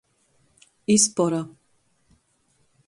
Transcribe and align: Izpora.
Izpora. 0.95 1.41